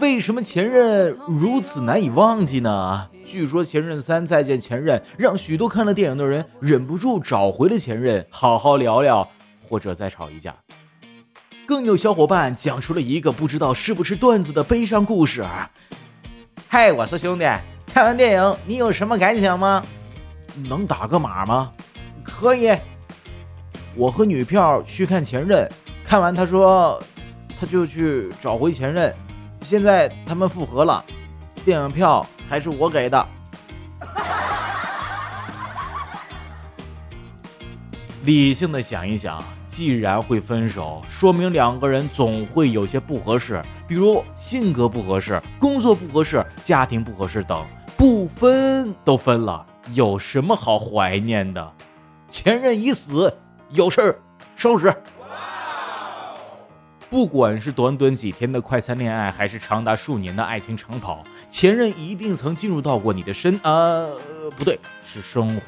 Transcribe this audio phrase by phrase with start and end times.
[0.00, 3.08] 为什么前任如此难以忘记呢？
[3.24, 9.26] 据说《前任三：再见前任》让许多看了电影的人忍不住找回了前任，好好聊聊，
[9.66, 10.54] 或者再吵一架。
[11.66, 15.44] 更有小伙伴讲出了一个不知道是不是段子的悲伤故事。
[16.68, 17.44] 嗨，我说兄弟，
[17.86, 19.82] 看完电影你有什么感想吗？
[20.68, 21.72] 能打个码吗？
[22.22, 22.76] 可以。
[23.94, 25.66] 我和女票去看前任，
[26.04, 27.02] 看完他说，
[27.58, 29.14] 他就去找回前任。
[29.66, 31.04] 现在他们复合了，
[31.64, 33.28] 电影票还是我给的。
[38.22, 47.66] 理性的想一想，既然会分手，说明两个人总会有些不合适，比如性格不合适、工作不合适、家庭不合适等。
[47.96, 51.72] 不分都分了，有什么好怀念的？
[52.28, 53.36] 前任已死，
[53.70, 54.16] 有事儿
[54.54, 54.94] 收拾。
[57.08, 64.18] 不管是短短几天的快餐恋爱，还是长达数年的爱情长跑，前任一定曾进入到过你的身，呃，
[64.56, 65.62] 不对，是生活。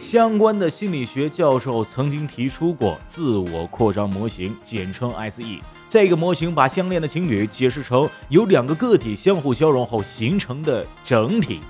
[0.00, 5.42] 相关的心理学教授曾经提出过自我扩张模型，简称 SE。
[5.88, 11.60] 这个模型把相恋的情侣解释成由两个个体相互交融后形成的整体。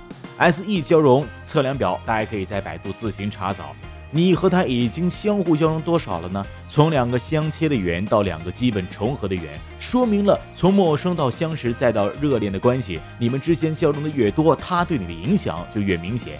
[0.50, 3.74] SE 交融测量表，大家可以在百度自行查找。
[4.14, 6.46] 你和他已经相互交融多少了呢？
[6.68, 13.00] 从两个相切的圆到两个基本重合的圆，说明了从陌生到相识再到热恋的关系。
[13.18, 16.38] 你们之间交融的越多，他对你的影响就越明显。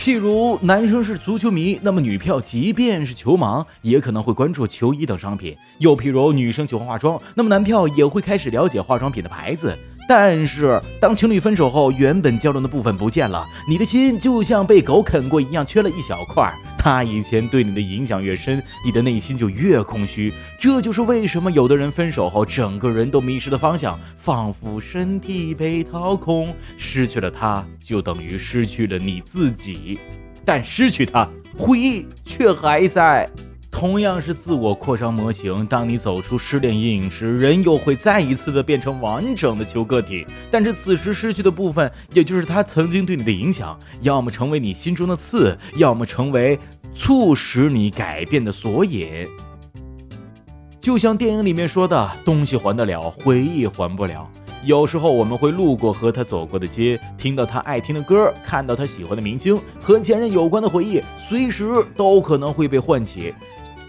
[0.00, 5.56] 譬如男生是足球迷，那么女票即便是球盲，也可能会关注球衣等商品。
[5.78, 9.78] 又譬如女生喜欢化妆，那么男票也会开始了解化妆品的牌子。
[10.08, 16.52] 但是，当情侣分手后，原本交融的部分不见了，你的心就像被狗啃过一样，缺了一小块。
[16.78, 20.32] 他以前对你的影响越深，你的内心就越空虚。
[20.60, 29.98] 这就是为什么有的人分手后，整个人都迷失了方向，仿佛身体被掏空，失去了他，就等于失去了你自己。
[30.44, 31.28] 但失去他，
[31.58, 33.28] 回忆却还在。
[33.76, 40.26] 同样是自我扩张模型，当你走出失恋阴影时，人又会再一次的变成完整的球个体。
[40.50, 46.58] 但是此时失去的部分，也就是他曾经对你的影响，要么成为你心中的刺，要么成为
[46.94, 49.28] 促使你改变的索引。
[50.80, 54.26] 就像电影里面说的，东西还得了，回忆还不了。
[54.64, 63.34] 有时候我们会路过和他走过的街，听到他爱听的歌，看到他喜欢的明星，和前任有关的回忆，随时都可能会被唤起。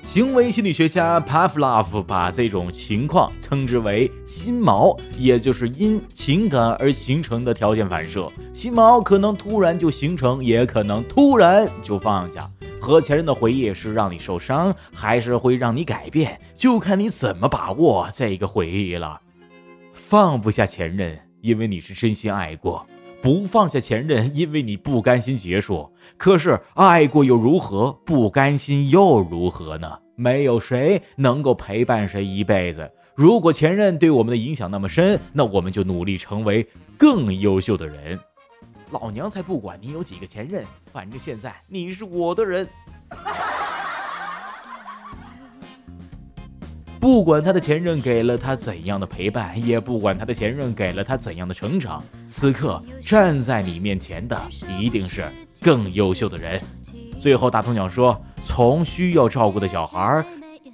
[0.07, 8.31] 行为心理学家 Pavlov 把这种情况称之为“心锚”，也就是因情感而形成的条件反射。
[8.53, 12.50] 心锚可能突然就形成，也可能突然就放下。
[12.79, 19.19] 和前任的回忆是让你受伤，还是会让你改变，就看你怎么把握这个回忆了。
[19.91, 22.88] 放不下前任，因为你是真心爱过；
[23.22, 25.91] 不放下前任，因为你不甘心结束。
[26.17, 27.91] 可是爱过又如何？
[28.05, 30.00] 不甘心又如何呢？
[30.16, 32.89] 没有谁能够陪伴谁一辈子。
[33.16, 36.67] 如果前任对我们的影响那么深，那我们就努力成为
[36.97, 38.17] 更优秀的人。
[38.91, 40.63] 老娘才不管你有几个前任，
[40.94, 42.67] 反正现在你是我的人。
[47.00, 54.40] 不管他的前任给了他怎样的陪伴，也不管他的前任给了他怎样的成长，此刻站在你面前的
[54.80, 55.25] 一定是
[55.62, 56.59] 更优秀的人。
[57.19, 60.25] 最后，大头鸟说：“从需要照顾的小孩。”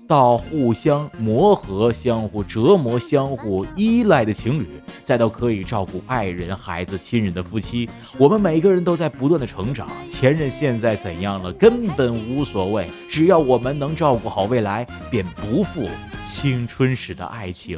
[0.05, 4.67] 到互相磨合、相互折磨、相互依赖的情侣，
[5.01, 9.87] 再到可以照顾爱人、孩子、亲人的夫妻，我们每个人都在不断的成长。
[10.09, 15.87] 前任现在怎样了，根本无所谓，只要我们能照顾好未来，便不负
[16.23, 17.77] 青春时的爱情。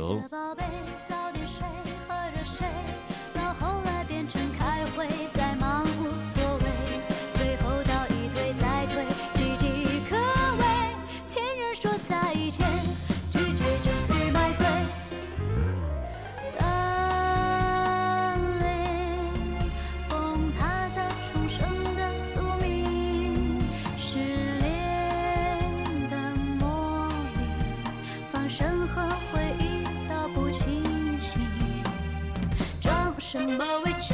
[33.28, 34.14] 什么委屈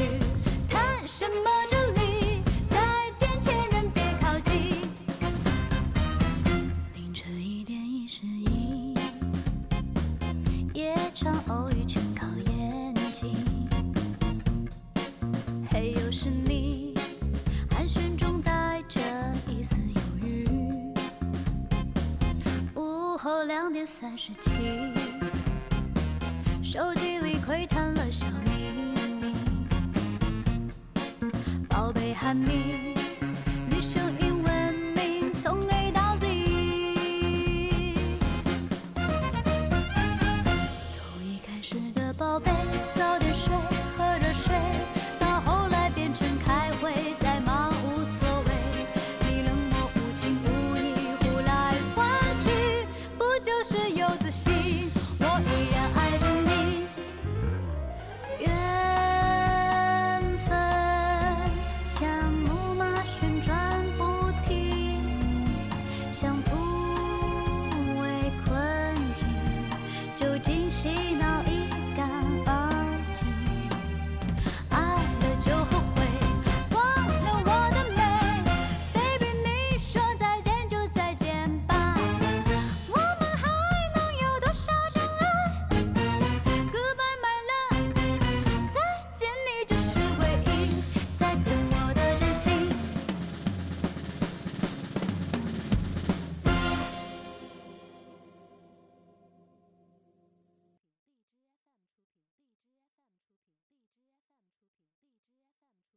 [0.69, 2.77] 谈什么真理再
[3.17, 4.71] 见前人别靠近。
[6.95, 8.95] 凌晨一点一十一
[10.73, 13.35] 夜场偶遇全靠演技
[15.69, 16.97] 嘿又是你
[17.69, 19.01] 寒暄中带着
[19.45, 20.47] 一丝犹豫。
[22.75, 24.93] 午后两点三十七
[26.63, 27.10] 手机